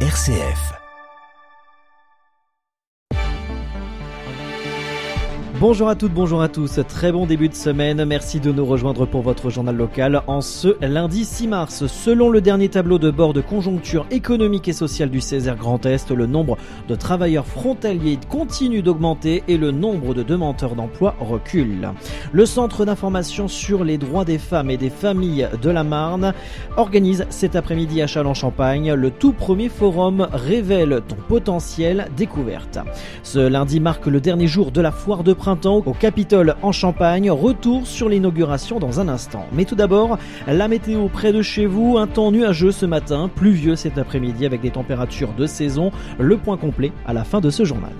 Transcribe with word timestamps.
RCF. 0.00 0.85
Bonjour 5.58 5.88
à 5.88 5.94
toutes, 5.94 6.12
bonjour 6.12 6.42
à 6.42 6.48
tous. 6.48 6.80
Très 6.86 7.12
bon 7.12 7.24
début 7.24 7.48
de 7.48 7.54
semaine. 7.54 8.04
Merci 8.04 8.40
de 8.40 8.52
nous 8.52 8.66
rejoindre 8.66 9.06
pour 9.06 9.22
votre 9.22 9.48
journal 9.48 9.74
local 9.74 10.20
en 10.26 10.42
ce 10.42 10.76
lundi 10.84 11.24
6 11.24 11.48
mars. 11.48 11.86
Selon 11.86 12.28
le 12.28 12.42
dernier 12.42 12.68
tableau 12.68 12.98
de 12.98 13.10
bord 13.10 13.32
de 13.32 13.40
conjoncture 13.40 14.04
économique 14.10 14.68
et 14.68 14.74
sociale 14.74 15.08
du 15.08 15.22
Césaire 15.22 15.56
Grand 15.56 15.86
Est, 15.86 16.10
le 16.10 16.26
nombre 16.26 16.58
de 16.88 16.94
travailleurs 16.94 17.46
frontaliers 17.46 18.18
continue 18.28 18.82
d'augmenter 18.82 19.44
et 19.48 19.56
le 19.56 19.70
nombre 19.70 20.12
de 20.12 20.22
demandeurs 20.22 20.74
d'emploi 20.74 21.14
recule. 21.20 21.88
Le 22.32 22.44
Centre 22.44 22.84
d'information 22.84 23.48
sur 23.48 23.82
les 23.82 23.96
droits 23.96 24.26
des 24.26 24.38
femmes 24.38 24.68
et 24.68 24.76
des 24.76 24.90
familles 24.90 25.48
de 25.62 25.70
la 25.70 25.84
Marne 25.84 26.34
organise 26.76 27.24
cet 27.30 27.56
après-midi 27.56 28.02
à 28.02 28.06
Châlons-Champagne 28.06 28.92
le 28.92 29.10
tout 29.10 29.32
premier 29.32 29.70
forum 29.70 30.28
Révèle 30.34 31.00
ton 31.08 31.16
potentiel 31.16 32.08
découverte. 32.14 32.78
Ce 33.22 33.38
lundi 33.38 33.80
marque 33.80 34.06
le 34.06 34.20
dernier 34.20 34.48
jour 34.48 34.70
de 34.70 34.82
la 34.82 34.92
foire 34.92 35.24
de 35.24 35.32
au 35.46 35.92
Capitole 35.92 36.56
en 36.62 36.72
Champagne. 36.72 37.30
Retour 37.30 37.86
sur 37.86 38.08
l'inauguration 38.08 38.80
dans 38.80 38.98
un 38.98 39.08
instant. 39.08 39.46
Mais 39.52 39.64
tout 39.64 39.76
d'abord, 39.76 40.18
la 40.48 40.66
météo 40.66 41.08
près 41.08 41.32
de 41.32 41.40
chez 41.40 41.66
vous, 41.66 41.98
un 41.98 42.08
temps 42.08 42.32
nuageux 42.32 42.72
ce 42.72 42.84
matin, 42.84 43.30
pluvieux 43.32 43.76
cet 43.76 43.96
après-midi 43.96 44.44
avec 44.44 44.60
des 44.60 44.70
températures 44.70 45.34
de 45.34 45.46
saison. 45.46 45.92
Le 46.18 46.36
point 46.36 46.56
complet 46.56 46.90
à 47.06 47.12
la 47.12 47.22
fin 47.22 47.40
de 47.40 47.50
ce 47.50 47.64
journal. 47.64 47.92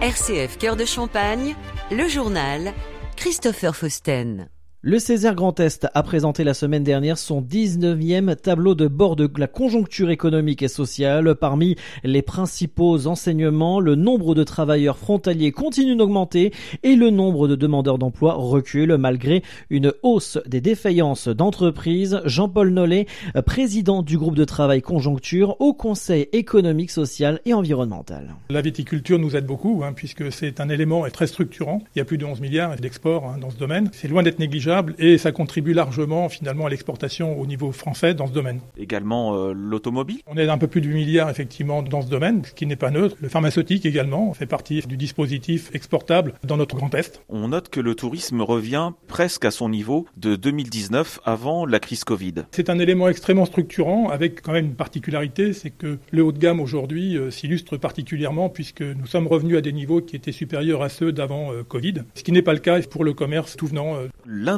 RCF 0.00 0.58
Cœur 0.58 0.76
de 0.76 0.84
Champagne, 0.84 1.56
le 1.90 2.08
journal 2.08 2.72
Christopher 3.16 3.74
Fausten. 3.74 4.48
Le 4.82 4.98
Césaire 4.98 5.34
Grand 5.34 5.60
Est 5.60 5.86
a 5.92 6.02
présenté 6.02 6.42
la 6.42 6.54
semaine 6.54 6.84
dernière 6.84 7.18
son 7.18 7.42
19e 7.42 8.34
tableau 8.34 8.74
de 8.74 8.88
bord 8.88 9.14
de 9.14 9.28
la 9.36 9.46
conjoncture 9.46 10.08
économique 10.08 10.62
et 10.62 10.68
sociale. 10.68 11.34
Parmi 11.34 11.76
les 12.02 12.22
principaux 12.22 13.06
enseignements, 13.06 13.78
le 13.78 13.94
nombre 13.94 14.34
de 14.34 14.42
travailleurs 14.42 14.96
frontaliers 14.96 15.52
continue 15.52 15.96
d'augmenter 15.96 16.54
et 16.82 16.96
le 16.96 17.10
nombre 17.10 17.46
de 17.46 17.56
demandeurs 17.56 17.98
d'emploi 17.98 18.32
recule 18.32 18.96
malgré 18.96 19.42
une 19.68 19.92
hausse 20.02 20.38
des 20.46 20.62
défaillances 20.62 21.28
d'entreprises. 21.28 22.22
Jean-Paul 22.24 22.70
Nollet, 22.70 23.04
président 23.44 24.02
du 24.02 24.16
groupe 24.16 24.34
de 24.34 24.46
travail 24.46 24.80
Conjoncture 24.80 25.60
au 25.60 25.74
Conseil 25.74 26.30
économique, 26.32 26.90
social 26.90 27.42
et 27.44 27.52
environnemental. 27.52 28.34
La 28.48 28.62
viticulture 28.62 29.18
nous 29.18 29.36
aide 29.36 29.44
beaucoup 29.44 29.82
hein, 29.84 29.92
puisque 29.92 30.32
c'est 30.32 30.58
un 30.58 30.70
élément 30.70 31.04
très 31.10 31.26
structurant. 31.26 31.82
Il 31.94 31.98
y 31.98 32.02
a 32.02 32.06
plus 32.06 32.16
de 32.16 32.24
11 32.24 32.40
milliards 32.40 32.76
d'exports 32.76 33.26
hein, 33.26 33.36
dans 33.38 33.50
ce 33.50 33.58
domaine. 33.58 33.90
C'est 33.92 34.08
loin 34.08 34.22
d'être 34.22 34.38
négligeable 34.38 34.69
et 34.98 35.18
ça 35.18 35.32
contribue 35.32 35.72
largement 35.72 36.28
finalement 36.28 36.66
à 36.66 36.70
l'exportation 36.70 37.38
au 37.38 37.46
niveau 37.46 37.72
français 37.72 38.14
dans 38.14 38.26
ce 38.26 38.32
domaine. 38.32 38.60
Également 38.76 39.34
euh, 39.34 39.52
l'automobile? 39.52 40.20
On 40.26 40.36
est 40.36 40.48
un 40.48 40.58
peu 40.58 40.66
plus 40.66 40.80
de 40.80 40.86
8 40.88 40.94
milliards 40.94 41.30
effectivement 41.30 41.82
dans 41.82 42.02
ce 42.02 42.08
domaine, 42.08 42.44
ce 42.44 42.52
qui 42.52 42.66
n'est 42.66 42.76
pas 42.76 42.90
neutre. 42.90 43.16
Le 43.20 43.28
pharmaceutique 43.28 43.86
également 43.86 44.32
fait 44.34 44.46
partie 44.46 44.80
du 44.82 44.96
dispositif 44.96 45.70
exportable 45.74 46.34
dans 46.44 46.56
notre 46.56 46.76
Grand 46.76 46.94
Est. 46.94 47.22
On 47.28 47.48
note 47.48 47.68
que 47.68 47.80
le 47.80 47.94
tourisme 47.94 48.40
revient 48.42 48.92
presque 49.08 49.44
à 49.44 49.50
son 49.50 49.68
niveau 49.68 50.06
de 50.16 50.36
2019 50.36 51.20
avant 51.24 51.66
la 51.66 51.80
crise 51.80 52.04
Covid. 52.04 52.34
C'est 52.52 52.70
un 52.70 52.78
élément 52.78 53.08
extrêmement 53.08 53.46
structurant 53.46 54.08
avec 54.08 54.42
quand 54.42 54.52
même 54.52 54.66
une 54.66 54.74
particularité, 54.74 55.52
c'est 55.52 55.70
que 55.70 55.98
le 56.10 56.22
haut 56.22 56.32
de 56.32 56.38
gamme 56.38 56.60
aujourd'hui 56.60 57.16
euh, 57.16 57.30
s'illustre 57.30 57.76
particulièrement 57.76 58.48
puisque 58.48 58.82
nous 58.82 59.06
sommes 59.06 59.26
revenus 59.26 59.56
à 59.56 59.60
des 59.60 59.72
niveaux 59.72 60.00
qui 60.00 60.16
étaient 60.16 60.32
supérieurs 60.32 60.82
à 60.82 60.88
ceux 60.88 61.12
d'avant 61.12 61.52
euh, 61.52 61.62
Covid, 61.62 61.94
ce 62.14 62.22
qui 62.22 62.32
n'est 62.32 62.42
pas 62.42 62.52
le 62.52 62.58
cas 62.58 62.80
pour 62.82 63.04
le 63.04 63.12
commerce 63.12 63.56
tout 63.56 63.66
venant 63.66 63.96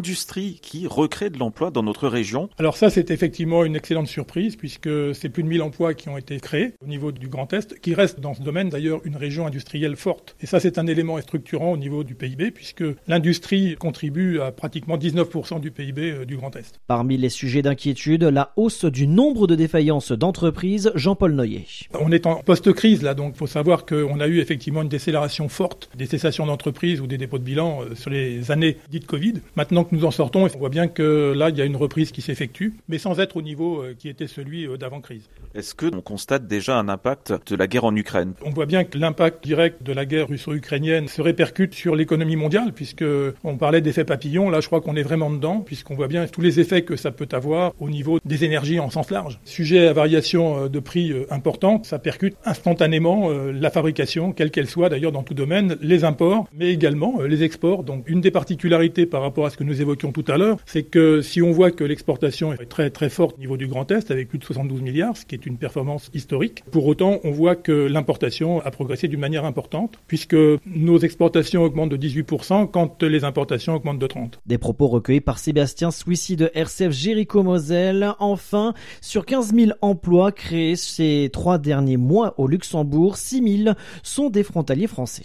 industrie 0.03 0.59
qui 0.61 0.89
recrée 0.89 1.31
de 1.31 1.39
l'emploi 1.39 1.71
dans 1.71 1.85
notre 1.85 2.09
région 2.09 2.49
Alors 2.59 2.77
ça, 2.77 2.91
c'est 2.91 3.13
effectivement 3.13 3.65
une 3.65 3.77
excellente 3.77 4.09
surprise 4.09 4.57
puisque 4.57 4.91
c'est 5.15 5.29
plus 5.29 5.45
de 5.45 5.49
1000 5.49 5.63
emplois 5.63 5.95
qui 5.95 6.09
ont 6.09 6.19
été 6.19 6.41
créés 6.41 6.75
au 6.85 6.89
niveau 6.89 7.13
du 7.13 7.29
Grand 7.29 7.53
Est, 7.53 7.81
qui 7.81 7.95
reste 7.95 8.19
dans 8.19 8.35
ce 8.35 8.43
domaine 8.43 8.69
d'ailleurs 8.69 9.01
une 9.05 9.15
région 9.15 9.47
industrielle 9.47 9.95
forte. 9.95 10.35
Et 10.41 10.47
ça, 10.47 10.59
c'est 10.59 10.77
un 10.79 10.89
élément 10.89 11.21
structurant 11.21 11.71
au 11.71 11.77
niveau 11.77 12.03
du 12.03 12.17
PIB 12.17 12.51
puisque 12.51 12.83
l'industrie 13.07 13.77
contribue 13.77 14.41
à 14.41 14.51
pratiquement 14.51 14.97
19% 14.97 15.61
du 15.61 15.71
PIB 15.71 16.11
euh, 16.11 16.25
du 16.25 16.37
Grand 16.37 16.57
Est. 16.57 16.81
Parmi 16.89 17.17
les 17.17 17.29
sujets 17.29 17.63
d'inquiétude, 17.63 18.25
la 18.25 18.53
hausse 18.57 18.85
du 18.85 19.07
nombre 19.07 19.47
de 19.47 19.55
défaillances 19.55 20.11
d'entreprises, 20.11 20.91
Jean-Paul 20.97 21.33
Noyer. 21.33 21.65
On 22.01 22.11
est 22.11 22.27
en 22.27 22.43
post-crise 22.43 23.03
là, 23.03 23.15
donc 23.15 23.35
il 23.37 23.39
faut 23.39 23.47
savoir 23.47 23.87
qu'on 23.87 24.19
a 24.19 24.27
eu 24.27 24.41
effectivement 24.41 24.83
une 24.83 24.89
décélération 24.89 25.49
forte 25.49 25.91
des 25.95 26.07
cessations 26.07 26.45
d'entreprises 26.47 27.01
ou 27.01 27.07
des 27.07 27.19
dépôts 27.19 27.39
de 27.39 27.45
bilan 27.45 27.83
euh, 27.83 27.95
sur 27.95 28.11
les 28.11 28.51
années 28.51 28.79
dites 28.91 29.07
Covid. 29.07 29.35
Maintenant 29.55 29.85
nous 29.93 30.07
en 30.07 30.11
sortons, 30.11 30.45
on 30.45 30.59
voit 30.59 30.71
bien 30.71 30.89
que 30.89 31.35
là, 31.37 31.51
il 31.51 31.57
y 31.59 31.61
a 31.61 31.67
une 31.67 31.77
reprise 31.77 32.13
qui 32.13 32.23
s'effectue, 32.23 32.75
mais 32.89 32.97
sans 32.97 33.21
être 33.21 33.37
au 33.37 33.43
niveau 33.43 33.83
euh, 33.83 33.95
qui 33.97 34.09
était 34.09 34.27
celui 34.27 34.67
euh, 34.67 34.79
d'avant-crise. 34.79 35.29
Est-ce 35.55 35.75
que 35.75 35.95
on 35.95 36.01
constate 36.01 36.47
déjà 36.47 36.79
un 36.79 36.89
impact 36.89 37.35
de 37.47 37.57
la 37.57 37.67
guerre 37.67 37.85
en 37.85 37.95
Ukraine? 37.95 38.33
On 38.43 38.51
voit 38.51 38.65
bien 38.65 38.85
que 38.85 38.97
l'impact 38.97 39.45
direct 39.45 39.83
de 39.83 39.93
la 39.93 40.07
guerre 40.07 40.29
russo-ukrainienne 40.29 41.09
se 41.09 41.21
répercute 41.21 41.75
sur 41.75 41.95
l'économie 41.95 42.37
mondiale, 42.37 42.73
puisque 42.73 43.05
on 43.45 43.59
parlait 43.59 43.83
d'effet 43.83 44.05
papillon. 44.05 44.49
Là, 44.49 44.61
je 44.61 44.67
crois 44.67 44.81
qu'on 44.81 44.97
est 44.97 45.03
vraiment 45.03 45.31
dedans, 45.31 45.61
puisqu'on 45.61 45.95
voit 45.95 46.09
bien 46.09 46.27
tous 46.27 46.41
les 46.41 46.59
effets 46.59 46.83
que 46.83 46.97
ça 46.97 47.11
peut 47.11 47.29
avoir 47.33 47.75
au 47.79 47.91
niveau 47.91 48.19
des 48.25 48.45
énergies 48.45 48.81
en 48.81 48.89
sens 48.89 49.11
large. 49.11 49.41
Sujet 49.45 49.89
à 49.89 49.93
variation 49.93 50.65
euh, 50.65 50.69
de 50.69 50.81
prix 50.81 51.13
importante, 51.29 51.85
ça 51.85 51.99
percute 51.99 52.35
instantanément 52.47 53.29
la 53.29 53.71
fabrication, 53.71 54.33
quelle 54.33 54.51
qu'elle 54.51 54.69
soit 54.69 54.89
d'ailleurs 54.89 55.13
dans 55.13 55.23
tout 55.23 55.35
domaine, 55.35 55.77
les 55.83 56.05
imports, 56.05 56.49
mais 56.55 56.73
également 56.73 57.21
les 57.21 57.43
exports. 57.43 57.85
Donc, 57.85 58.09
une 58.09 58.23
des 58.23 58.31
particularités 58.31 59.05
par 59.05 59.21
rapport 59.21 59.45
à 59.45 59.51
ce 59.51 59.57
que 59.59 59.65
nous 59.65 59.82
évoquions 59.83 60.13
tout 60.13 60.25
à 60.29 60.39
l'heure, 60.39 60.59
c'est 60.65 60.83
que 60.85 61.21
si 61.21 61.43
on 61.43 61.53
voit 61.53 61.71
que 61.71 61.85
l'exportation 61.85 62.53
est 62.53 62.67
très 62.67 62.91
très 62.91 63.11
forte 63.11 63.37
au 63.37 63.41
niveau 63.41 63.57
du 63.57 63.67
Grand 63.67 63.91
Est, 63.91 64.11
avec 64.11 64.29
plus 64.29 64.39
de 64.39 64.45
72 64.45 64.81
milliards, 64.81 65.17
ce 65.17 65.27
qui 65.27 65.35
est 65.35 65.47
une 65.47 65.59
performance 65.59 66.11
historique, 66.15 66.65
pour 66.71 66.87
autant 66.87 67.21
on 67.25 67.31
voit 67.31 67.57
que 67.57 67.73
l'importation 67.73 68.61
a 68.65 68.71
progressé 68.71 69.09
d'une 69.09 69.21
manière 69.21 69.45
importante, 69.45 69.99
puisque 70.07 70.37
nos 70.67 70.99
exportations 70.99 71.63
augmentent 71.63 71.91
de 71.91 71.97
18% 71.97 72.71
quand 72.71 73.03
les 73.03 73.25
importations 73.25 73.75
augmentent 73.75 73.99
de 73.99 74.07
30%. 74.07 74.23
Des 74.47 74.59
propos 74.59 74.89
recueillis 74.89 75.21
par 75.21 75.39
Sébastien 75.39 75.91
Swissy 75.91 76.37
de 76.37 76.51
RCF 76.55 76.93
Jéricho 76.93 77.43
Moselle. 77.43 78.13
Enfin, 78.19 78.75
sur 79.01 79.27
15 79.27 79.55
000 79.55 79.73
emplois 79.81 80.33
créés 80.33 80.77
ces 80.77 81.31
trois 81.33 81.59
derniers 81.59 81.97
mois 81.97 82.35
au 82.39 82.47
Luxembourg, 82.47 83.17
6 83.17 83.65
000 83.65 83.75
sont 84.03 84.31
des 84.31 84.43
frontaliers 84.43 84.87
français. 84.87 85.25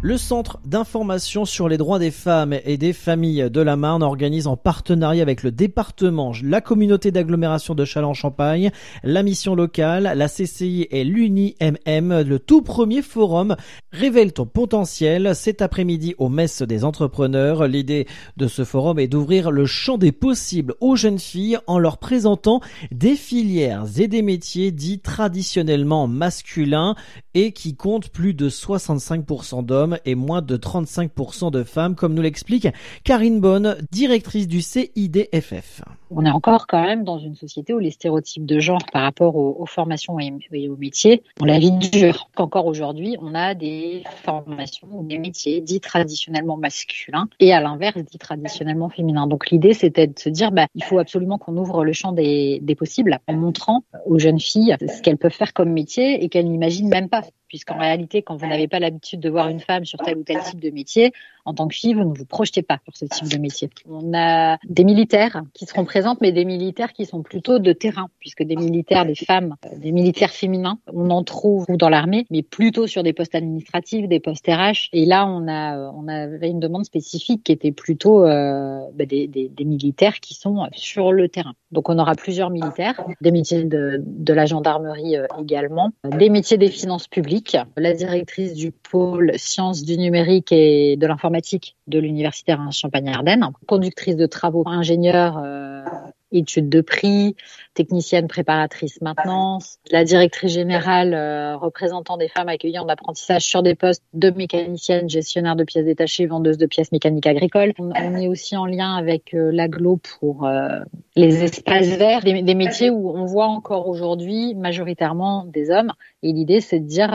Le 0.00 0.16
Centre 0.16 0.60
d'information 0.64 1.44
sur 1.44 1.68
les 1.68 1.76
droits 1.76 1.98
des 1.98 2.12
femmes 2.12 2.54
et 2.64 2.76
des 2.76 2.92
familles 2.92 3.50
de 3.50 3.60
la 3.60 3.74
Marne 3.74 4.04
organise 4.04 4.46
en 4.46 4.56
partenariat 4.56 5.22
avec 5.22 5.42
le 5.42 5.50
département, 5.50 6.32
la 6.44 6.60
communauté 6.60 7.10
d'agglomération 7.10 7.74
de 7.74 7.84
Châlons-Champagne, 7.84 8.70
la 9.02 9.24
mission 9.24 9.56
locale, 9.56 10.12
la 10.14 10.28
CCI 10.28 10.86
et 10.92 11.02
l'UNIMM 11.02 12.22
le 12.22 12.38
tout 12.38 12.62
premier 12.62 13.02
forum 13.02 13.56
Révèle 13.90 14.32
ton 14.32 14.46
potentiel 14.46 15.34
cet 15.34 15.62
après-midi 15.62 16.14
au 16.18 16.28
Messe 16.28 16.62
des 16.62 16.84
entrepreneurs. 16.84 17.66
L'idée 17.66 18.06
de 18.36 18.46
ce 18.46 18.64
forum 18.64 19.00
est 19.00 19.08
d'ouvrir 19.08 19.50
le 19.50 19.66
champ 19.66 19.98
des 19.98 20.12
possibles 20.12 20.74
aux 20.80 20.94
jeunes 20.94 21.18
filles 21.18 21.58
en 21.66 21.80
leur 21.80 21.98
présentant 21.98 22.60
des 22.92 23.16
filières 23.16 23.86
et 23.96 24.06
des 24.06 24.22
métiers 24.22 24.70
dits 24.70 25.00
traditionnellement 25.00 26.06
masculins 26.06 26.94
et 27.34 27.50
qui 27.50 27.74
comptent 27.74 28.10
plus 28.10 28.34
de 28.34 28.48
65% 28.48 29.64
d'hommes 29.64 29.87
et 30.04 30.14
moins 30.14 30.42
de 30.42 30.56
35% 30.56 31.50
de 31.50 31.64
femmes, 31.64 31.94
comme 31.94 32.14
nous 32.14 32.22
l'explique 32.22 32.68
Karine 33.04 33.40
Bonne, 33.40 33.76
directrice 33.90 34.48
du 34.48 34.60
CIDFF. 34.60 35.82
On 36.10 36.24
est 36.24 36.30
encore 36.30 36.66
quand 36.66 36.82
même 36.82 37.04
dans 37.04 37.18
une 37.18 37.34
société 37.34 37.74
où 37.74 37.78
les 37.78 37.90
stéréotypes 37.90 38.46
de 38.46 38.60
genre 38.60 38.80
par 38.92 39.02
rapport 39.02 39.36
aux, 39.36 39.66
formations 39.66 40.18
et, 40.18 40.68
aux 40.68 40.76
métiers, 40.76 41.22
on 41.40 41.44
la 41.44 41.58
vie 41.58 41.70
dure. 41.70 42.28
Encore 42.36 42.66
aujourd'hui, 42.66 43.16
on 43.20 43.34
a 43.34 43.54
des 43.54 44.04
formations 44.24 44.88
ou 44.90 45.06
des 45.06 45.18
métiers 45.18 45.60
dits 45.60 45.80
traditionnellement 45.80 46.56
masculins 46.56 47.28
et 47.40 47.52
à 47.52 47.60
l'inverse 47.60 47.98
dits 47.98 48.18
traditionnellement 48.18 48.88
féminins. 48.88 49.26
Donc 49.26 49.50
l'idée 49.50 49.74
c'était 49.74 50.06
de 50.06 50.18
se 50.18 50.30
dire 50.30 50.50
bah, 50.50 50.66
il 50.74 50.82
faut 50.82 50.98
absolument 50.98 51.36
qu'on 51.36 51.56
ouvre 51.56 51.84
le 51.84 51.92
champ 51.92 52.12
des, 52.12 52.60
des 52.62 52.74
possibles 52.74 53.18
en 53.26 53.34
montrant 53.34 53.84
aux 54.06 54.18
jeunes 54.18 54.40
filles 54.40 54.76
ce 54.80 55.02
qu'elles 55.02 55.18
peuvent 55.18 55.30
faire 55.32 55.52
comme 55.52 55.70
métier 55.70 56.24
et 56.24 56.28
qu'elles 56.28 56.48
n'imaginent 56.48 56.88
même 56.88 57.08
pas 57.08 57.22
puisqu'en 57.48 57.78
réalité, 57.78 58.22
quand 58.22 58.36
vous 58.36 58.46
n'avez 58.46 58.68
pas 58.68 58.78
l'habitude 58.78 59.20
de 59.20 59.30
voir 59.30 59.48
une 59.48 59.60
femme 59.60 59.84
sur 59.84 59.98
tel 59.98 60.18
ou 60.18 60.22
tel 60.22 60.40
type 60.40 60.60
de 60.60 60.70
métier, 60.70 61.12
en 61.48 61.54
tant 61.54 61.66
que 61.66 61.74
fille, 61.74 61.94
vous 61.94 62.04
ne 62.04 62.14
vous 62.14 62.26
projetez 62.26 62.60
pas 62.60 62.78
sur 62.84 62.94
ce 62.94 63.06
type 63.06 63.28
de 63.28 63.38
métier. 63.38 63.70
On 63.88 64.12
a 64.14 64.58
des 64.68 64.84
militaires 64.84 65.42
qui 65.54 65.64
seront 65.64 65.86
présentes, 65.86 66.20
mais 66.20 66.30
des 66.30 66.44
militaires 66.44 66.92
qui 66.92 67.06
sont 67.06 67.22
plutôt 67.22 67.58
de 67.58 67.72
terrain, 67.72 68.10
puisque 68.20 68.42
des 68.42 68.54
militaires, 68.54 69.06
des 69.06 69.14
femmes, 69.14 69.56
euh, 69.64 69.78
des 69.78 69.90
militaires 69.90 70.30
féminins, 70.30 70.78
on 70.92 71.08
en 71.08 71.24
trouve 71.24 71.64
dans 71.68 71.88
l'armée, 71.88 72.26
mais 72.30 72.42
plutôt 72.42 72.86
sur 72.86 73.02
des 73.02 73.14
postes 73.14 73.34
administratifs, 73.34 74.08
des 74.08 74.20
postes 74.20 74.46
RH. 74.46 74.90
Et 74.92 75.06
là, 75.06 75.26
on 75.26 75.48
a, 75.48 75.90
on 75.92 76.06
avait 76.06 76.50
une 76.50 76.60
demande 76.60 76.84
spécifique 76.84 77.44
qui 77.44 77.52
était 77.52 77.72
plutôt 77.72 78.26
euh, 78.26 78.80
bah, 78.94 79.06
des, 79.06 79.26
des, 79.26 79.48
des, 79.48 79.64
militaires 79.64 80.20
qui 80.20 80.34
sont 80.34 80.68
sur 80.72 81.12
le 81.12 81.30
terrain. 81.30 81.54
Donc, 81.72 81.88
on 81.88 81.98
aura 81.98 82.14
plusieurs 82.14 82.50
militaires, 82.50 83.00
des 83.22 83.30
métiers 83.30 83.64
de, 83.64 84.02
de 84.04 84.32
la 84.34 84.44
gendarmerie 84.44 85.16
euh, 85.16 85.26
également, 85.40 85.92
des 86.04 86.28
métiers 86.28 86.58
des 86.58 86.68
finances 86.68 87.08
publiques, 87.08 87.37
la 87.76 87.94
directrice 87.94 88.54
du 88.54 88.70
pôle 88.70 89.32
sciences 89.36 89.84
du 89.84 89.96
numérique 89.96 90.52
et 90.52 90.96
de 90.96 91.06
l'informatique 91.06 91.76
de 91.86 91.98
l'université 91.98 92.54
Champagne-Ardenne, 92.70 93.50
conductrice 93.66 94.16
de 94.16 94.26
travaux, 94.26 94.64
ingénieur 94.66 95.38
euh, 95.38 95.84
études 96.32 96.68
de 96.68 96.80
prix, 96.80 97.36
technicienne 97.74 98.28
préparatrice 98.28 99.00
maintenance, 99.00 99.78
la 99.90 100.04
directrice 100.04 100.52
générale 100.52 101.14
euh, 101.14 101.56
représentant 101.56 102.16
des 102.16 102.28
femmes 102.28 102.48
accueillies 102.48 102.78
en 102.78 102.88
apprentissage 102.88 103.42
sur 103.42 103.62
des 103.62 103.74
postes 103.74 104.02
de 104.14 104.30
mécanicienne, 104.30 105.08
gestionnaire 105.08 105.56
de 105.56 105.64
pièces 105.64 105.84
détachées, 105.84 106.26
vendeuse 106.26 106.58
de 106.58 106.66
pièces 106.66 106.92
mécaniques 106.92 107.26
agricoles. 107.26 107.72
On, 107.78 108.16
est 108.16 108.28
aussi 108.28 108.56
en 108.56 108.66
lien 108.66 108.96
avec 108.96 109.34
euh, 109.34 109.50
l'aglo 109.52 109.98
pour 110.18 110.46
euh, 110.46 110.80
les 111.16 111.44
espaces 111.44 111.88
verts, 111.96 112.22
des, 112.22 112.42
des, 112.42 112.54
métiers 112.54 112.90
où 112.90 113.10
on 113.10 113.24
voit 113.24 113.46
encore 113.46 113.88
aujourd'hui 113.88 114.54
majoritairement 114.54 115.44
des 115.44 115.70
hommes. 115.70 115.92
Et 116.22 116.32
l'idée, 116.32 116.60
c'est 116.60 116.80
de 116.80 116.86
dire 116.86 117.10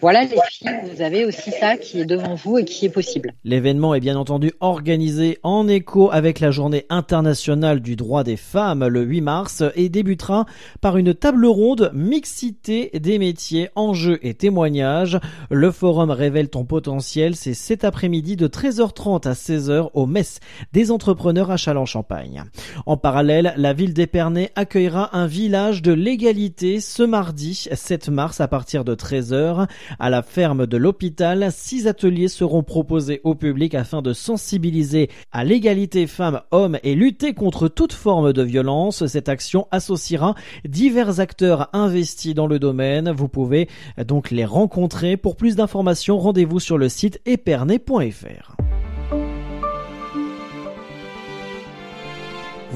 voilà 0.00 0.24
les 0.24 0.36
filles, 0.50 0.68
vous 0.92 1.00
avez 1.00 1.24
aussi 1.24 1.50
ça 1.50 1.78
qui 1.78 2.00
est 2.00 2.04
devant 2.04 2.34
vous 2.34 2.58
et 2.58 2.64
qui 2.64 2.84
est 2.84 2.90
possible. 2.90 3.32
L'événement 3.44 3.94
est 3.94 4.00
bien 4.00 4.18
entendu 4.18 4.52
organisé 4.60 5.38
en 5.42 5.66
écho 5.66 6.10
avec 6.12 6.40
la 6.40 6.50
journée 6.50 6.84
internationale 6.90 7.80
du 7.80 7.96
droit 7.96 8.24
des 8.24 8.36
femmes 8.36 8.86
le 8.86 9.02
8 9.02 9.20
mars 9.22 9.62
et 9.76 9.88
débutera 9.88 10.46
par 10.80 10.98
une 10.98 11.14
table 11.14 11.46
ronde 11.46 11.90
mixité 11.94 12.90
des 12.92 13.18
métiers, 13.18 13.70
enjeux 13.76 14.18
et 14.22 14.34
témoignages. 14.34 15.18
Le 15.50 15.70
forum 15.70 16.10
révèle 16.10 16.50
ton 16.50 16.64
potentiel, 16.64 17.34
c'est 17.34 17.54
cet 17.54 17.84
après-midi 17.84 18.36
de 18.36 18.48
13h30 18.48 19.26
à 19.28 19.32
16h 19.32 19.90
au 19.94 20.06
Mess 20.06 20.40
des 20.72 20.90
entrepreneurs 20.90 21.50
à 21.50 21.56
Châlons-Champagne. 21.56 22.44
En 22.84 22.96
parallèle, 22.96 23.54
la 23.56 23.72
ville 23.72 23.94
d'Épernay 23.94 24.50
accueillera 24.54 25.16
un 25.16 25.26
village 25.26 25.80
de 25.80 25.92
l'égalité 25.92 26.80
ce 26.80 27.04
mardi 27.04 27.68
7 27.72 28.08
mars 28.08 28.40
à 28.40 28.48
partir 28.48 28.84
de 28.84 28.94
13h 28.94 29.66
à 29.98 30.10
la 30.10 30.22
ferme 30.22 30.66
de 30.66 30.76
l'hôpital, 30.76 31.50
six 31.52 31.86
ateliers 31.86 32.28
seront 32.28 32.62
proposés 32.62 33.20
au 33.24 33.34
public 33.34 33.74
afin 33.74 34.02
de 34.02 34.12
sensibiliser 34.12 35.10
à 35.32 35.44
l'égalité 35.44 36.06
femmes-hommes 36.06 36.78
et 36.82 36.94
lutter 36.94 37.34
contre 37.34 37.68
toute 37.68 37.92
forme 37.92 38.32
de 38.32 38.42
violence. 38.42 39.06
Cette 39.06 39.28
action 39.28 39.66
associera 39.70 40.34
divers 40.64 41.20
acteurs 41.20 41.68
investis 41.72 42.34
dans 42.34 42.46
le 42.46 42.58
domaine. 42.58 43.10
Vous 43.10 43.28
pouvez 43.28 43.68
donc 44.06 44.30
les 44.30 44.44
rencontrer. 44.44 45.16
Pour 45.16 45.36
plus 45.36 45.56
d'informations, 45.56 46.18
rendez-vous 46.18 46.60
sur 46.60 46.78
le 46.78 46.88
site 46.88 47.20
epernay.fr. 47.26 48.56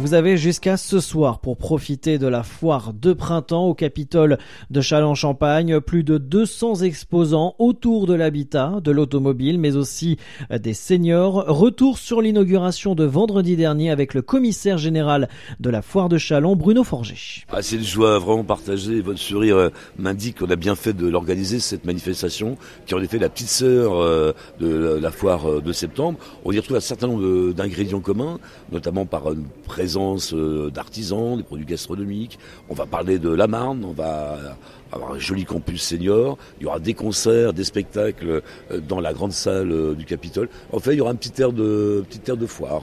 Vous 0.00 0.14
avez 0.14 0.36
jusqu'à 0.36 0.76
ce 0.76 1.00
soir 1.00 1.40
pour 1.40 1.56
profiter 1.56 2.18
de 2.18 2.28
la 2.28 2.44
foire 2.44 2.92
de 2.94 3.12
printemps 3.12 3.66
au 3.66 3.74
Capitole 3.74 4.38
de 4.70 4.80
Châlons-Champagne. 4.80 5.80
Plus 5.80 6.04
de 6.04 6.18
200 6.18 6.82
exposants 6.82 7.56
autour 7.58 8.06
de 8.06 8.14
l'habitat, 8.14 8.78
de 8.82 8.92
l'automobile, 8.92 9.58
mais 9.58 9.74
aussi 9.74 10.16
des 10.50 10.72
seniors. 10.72 11.44
Retour 11.48 11.98
sur 11.98 12.22
l'inauguration 12.22 12.94
de 12.94 13.04
vendredi 13.04 13.56
dernier 13.56 13.90
avec 13.90 14.14
le 14.14 14.22
commissaire 14.22 14.78
général 14.78 15.28
de 15.58 15.68
la 15.68 15.82
foire 15.82 16.08
de 16.08 16.16
Châlons, 16.16 16.54
Bruno 16.54 16.84
Forger. 16.84 17.44
Ah, 17.50 17.60
c'est 17.60 17.76
une 17.76 17.82
joie 17.82 18.20
vraiment 18.20 18.44
partagée. 18.44 19.00
Votre 19.00 19.18
sourire 19.18 19.56
euh, 19.56 19.70
m'indique 19.98 20.38
qu'on 20.38 20.50
a 20.50 20.56
bien 20.56 20.76
fait 20.76 20.92
de 20.92 21.08
l'organiser, 21.08 21.58
cette 21.58 21.84
manifestation, 21.84 22.56
qui 22.86 22.94
en 22.94 23.02
effet 23.02 23.18
la 23.18 23.28
petite 23.28 23.48
sœur 23.48 23.94
euh, 23.94 24.32
de 24.60 24.96
la 25.02 25.10
foire 25.10 25.50
euh, 25.50 25.60
de 25.60 25.72
septembre. 25.72 26.20
On 26.44 26.52
y 26.52 26.58
retrouve 26.58 26.76
un 26.76 26.80
certain 26.80 27.08
nombre 27.08 27.52
d'ingrédients 27.52 28.00
communs, 28.00 28.38
notamment 28.70 29.04
par 29.04 29.32
une 29.32 29.44
présence 29.66 29.87
euh, 29.96 30.70
d'artisans, 30.70 31.36
des 31.36 31.42
produits 31.42 31.66
gastronomiques. 31.66 32.38
On 32.68 32.74
va 32.74 32.86
parler 32.86 33.18
de 33.18 33.30
la 33.30 33.46
Marne, 33.46 33.84
on 33.84 33.92
va 33.92 34.56
avoir 34.92 35.12
un 35.12 35.18
joli 35.18 35.44
campus 35.44 35.82
senior. 35.82 36.38
Il 36.60 36.64
y 36.64 36.66
aura 36.66 36.78
des 36.78 36.94
concerts, 36.94 37.52
des 37.52 37.64
spectacles 37.64 38.42
euh, 38.70 38.80
dans 38.80 39.00
la 39.00 39.12
grande 39.12 39.32
salle 39.32 39.72
euh, 39.72 39.94
du 39.94 40.04
Capitole. 40.04 40.48
En 40.72 40.78
fait, 40.78 40.92
il 40.94 40.98
y 40.98 41.00
aura 41.00 41.10
un 41.10 41.16
petit 41.16 41.40
air 41.40 41.52
de, 41.52 42.04
petit 42.08 42.30
air 42.30 42.36
de 42.36 42.46
foire 42.46 42.82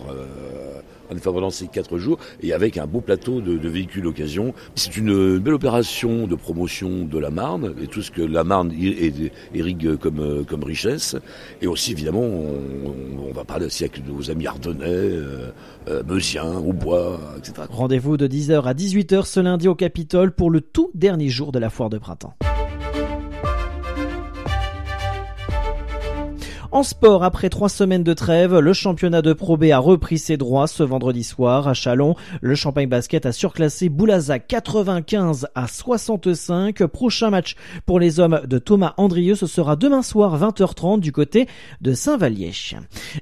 en 1.12 1.16
effet 1.16 1.32
pendant 1.32 1.50
ces 1.50 1.68
quatre 1.68 1.98
jours 1.98 2.18
et 2.42 2.54
avec 2.54 2.78
un 2.78 2.88
beau 2.88 3.02
plateau 3.02 3.42
de, 3.42 3.58
de 3.58 3.70
véhicules 3.70 4.04
d'occasion. 4.04 4.54
C'est 4.76 4.98
une 4.98 5.40
belle 5.40 5.54
opération 5.54 6.28
de 6.28 6.36
promotion 6.36 7.06
de 7.06 7.20
la 7.20 7.30
Marne 7.30 7.76
et 7.82 7.88
tout 7.88 8.02
ce 8.02 8.12
que 8.12 8.22
la 8.22 8.44
Marne 8.44 8.72
irrigue 9.54 9.96
comme, 9.98 10.46
comme 10.46 10.64
richesse. 10.64 11.16
Et 11.62 11.68
aussi, 11.68 11.92
évidemment, 11.92 12.22
on, 12.22 13.30
on 13.30 13.34
va 13.34 13.44
parler 13.44 13.66
aussi 13.66 13.84
avec 13.84 14.06
nos 14.08 14.30
amis 14.30 14.48
ardennais, 14.48 14.86
euh, 14.86 15.52
euh, 15.88 16.04
Meusiens, 16.08 16.58
Aubois, 16.58 17.20
etc. 17.38 17.68
Rendez-vous 17.70 18.18
de 18.18 18.28
10h 18.28 18.64
à 18.64 18.74
18h 18.74 19.26
ce 19.26 19.40
lundi 19.40 19.68
au 19.68 19.76
Capitole 19.76 20.32
pour 20.32 20.50
le 20.50 20.62
tout 20.62 20.92
dernier 20.94 21.30
jour 21.30 21.52
de 21.52 21.60
la 21.60 21.70
foire 21.70 21.90
de 21.90 21.95
printemps. 22.00 22.45
En 26.72 26.84
sport, 26.84 27.24
après 27.24 27.50
trois 27.50 27.70
semaines 27.70 28.04
de 28.04 28.14
trêve, 28.14 28.58
le 28.58 28.74
championnat 28.74 29.22
de 29.22 29.34
Pro 29.34 29.56
B 29.56 29.66
a 29.66 29.78
repris 29.78 30.18
ses 30.18 30.36
droits 30.36 30.68
ce 30.68 30.84
vendredi 30.84 31.24
soir 31.24 31.68
à 31.68 31.74
Chalon. 31.74 32.16
Le 32.42 32.56
Champagne 32.56 32.90
Basket 32.90 33.26
a 33.26 33.32
surclassé 33.32 33.90
Boulazac 33.90 34.48
95 34.48 35.48
à 35.54 35.68
65. 35.68 36.86
Prochain 36.88 37.30
match 37.30 37.56
pour 37.86 38.00
les 38.00 38.20
hommes 38.20 38.42
de 38.46 38.58
Thomas 38.58 38.94
Andrieux, 38.98 39.36
ce 39.36 39.48
sera 39.48 39.76
demain 39.76 40.02
soir 40.02 40.40
20h30 40.40 41.00
du 41.00 41.12
côté 41.12 41.48
de 41.82 41.94
Saint-Vallier. 41.94 42.52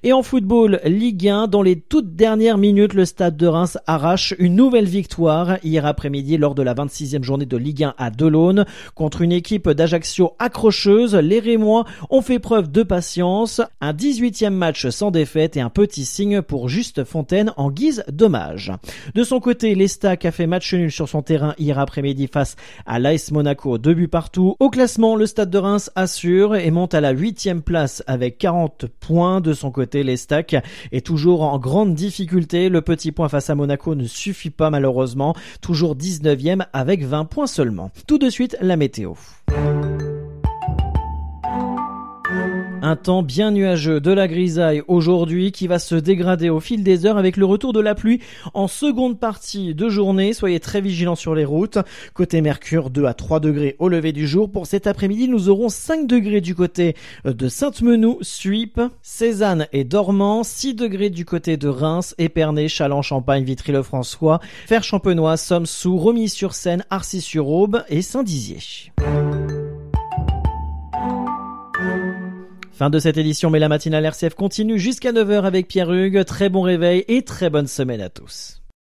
Et 0.04 0.14
en 0.14 0.24
football, 0.24 0.80
Ligue 0.86 1.28
1, 1.28 1.48
dans 1.48 1.62
les 1.62 1.80
toutes 1.80 2.16
dernières 2.16 2.58
minutes, 2.58 2.94
le 2.94 3.06
stade 3.06 3.38
de 3.38 3.48
Reims 3.48 3.78
arrache 3.88 4.34
une 4.40 4.56
nouvelle 4.56 4.86
victoire 4.86 5.58
hier 5.64 5.86
après-midi 5.86 6.38
lors 6.38 6.56
de 6.56 6.64
la 6.64 6.74
26e 6.74 7.24
journée 7.24 7.46
de 7.46 7.58
Ligue 7.58 7.84
1 7.84 7.96
à 7.98 8.10
Delaune 8.10 8.66
contre 8.96 9.22
une 9.22 9.32
équipe 9.32 9.70
d'Ajaccio 9.70 10.34
accrocheuse. 10.40 11.16
Les 11.16 11.40
Rémois 11.40 11.86
ont 12.10 12.22
fait 12.22 12.40
preuve 12.40 12.72
de 12.72 12.84
patience 12.84 13.34
un 13.82 13.94
18e 13.94 14.52
match 14.52 14.88
sans 14.90 15.12
défaite 15.12 15.58
et 15.58 15.62
un 15.62 15.70
petit 15.70 16.06
signe 16.06 16.42
pour 16.42 16.70
Juste 16.70 17.04
Fontaine 17.04 17.52
en 17.58 17.72
guise 17.72 18.04
d'hommage. 18.08 18.72
De 19.16 19.24
son 19.24 19.40
côté, 19.40 19.76
l'Estac 19.76 20.26
a 20.26 20.32
fait 20.32 20.48
match 20.48 20.74
nul 20.74 20.92
sur 20.92 21.10
son 21.10 21.22
terrain 21.22 21.54
hier 21.58 21.78
après-midi 21.78 22.28
face 22.32 22.56
à 22.86 23.00
l'AS 23.00 23.32
Monaco, 23.32 23.78
deux 23.78 23.94
buts 23.94 24.08
partout. 24.08 24.56
Au 24.60 24.70
classement, 24.70 25.16
le 25.16 25.26
Stade 25.26 25.50
de 25.50 25.58
Reims 25.58 25.92
assure 25.96 26.56
et 26.56 26.72
monte 26.72 26.94
à 26.94 27.02
la 27.02 27.14
8e 27.14 27.62
place 27.62 28.02
avec 28.08 28.38
40 28.38 28.86
points. 29.00 29.42
De 29.42 29.54
son 29.54 29.72
côté, 29.72 30.04
l'Estac 30.04 30.56
est 30.92 31.06
toujours 31.06 31.44
en 31.44 31.60
grande 31.60 31.96
difficulté. 31.96 32.70
Le 32.70 32.82
petit 32.82 33.12
point 33.12 33.30
face 33.30 33.50
à 33.50 33.56
Monaco 33.56 33.96
ne 33.96 34.06
suffit 34.06 34.52
pas 34.52 34.70
malheureusement. 34.70 35.36
Toujours 35.62 35.96
19e 35.96 36.66
avec 36.72 37.04
20 37.04 37.26
points 37.26 37.48
seulement. 37.48 37.92
Tout 38.08 38.18
de 38.18 38.30
suite, 38.30 38.58
la 38.62 38.78
météo. 38.78 39.14
Un 42.86 42.98
temps 42.98 43.24
bien 43.24 43.52
nuageux, 43.52 44.02
de 44.02 44.12
la 44.12 44.28
grisaille 44.28 44.84
aujourd'hui 44.90 45.54
qui 45.54 45.68
va 45.68 45.80
se 45.80 45.96
dégrader 45.96 46.50
au 46.50 46.60
fil 46.60 46.84
des 46.84 47.06
heures 47.06 47.18
avec 47.18 47.38
le 47.38 47.46
retour 47.46 47.72
de 47.72 47.80
la 47.80 47.96
pluie 47.96 48.20
en 48.54 48.68
seconde 48.68 49.18
partie 49.18 49.74
de 49.74 49.88
journée. 49.88 50.34
Soyez 50.34 50.60
très 50.60 50.82
vigilants 50.82 51.16
sur 51.16 51.34
les 51.34 51.46
routes. 51.46 51.78
Côté 52.14 52.42
Mercure, 52.42 52.90
2 52.90 53.06
à 53.06 53.14
3 53.14 53.40
degrés 53.40 53.78
au 53.80 53.88
lever 53.88 54.12
du 54.12 54.28
jour. 54.28 54.52
Pour 54.52 54.68
cet 54.68 54.86
après-midi, 54.86 55.30
nous 55.30 55.48
aurons 55.48 55.70
5 55.70 56.08
degrés 56.08 56.42
du 56.42 56.56
côté 56.56 56.98
de 57.24 57.48
Sainte-Menou, 57.48 58.18
Suippes, 58.20 58.82
Cézanne 59.02 59.66
et 59.72 59.86
Dormant, 59.86 60.44
6 60.44 60.74
degrés 60.74 61.10
du 61.10 61.24
côté 61.24 61.56
de 61.56 61.70
Reims, 61.70 62.16
Épernay, 62.18 62.68
Châlons, 62.68 63.02
Champagne, 63.02 63.46
Vitry-le-François, 63.46 64.42
Fer-Champenois, 64.68 65.38
Somme-Sous, 65.38 65.96
Romilly-sur-Seine, 65.96 66.84
Arcis-sur-Aube 66.90 67.86
et 67.88 68.02
Saint-Dizier. 68.02 68.60
Fin 72.84 72.90
de 72.90 73.00
cette 73.00 73.16
édition, 73.16 73.50
mais 73.50 73.60
la 73.60 73.70
matinale 73.70 74.04
RCF 74.04 74.34
continue 74.34 74.78
jusqu'à 74.78 75.14
9h 75.14 75.44
avec 75.44 75.70
Pierre 75.70 75.90
Hugues. 75.90 76.26
Très 76.26 76.50
bon 76.50 76.64
réveil 76.64 77.06
et 77.08 77.22
très 77.22 77.50
bonne 77.50 77.68
semaine 77.68 78.02
à 78.02 78.10
tous. 78.10 78.63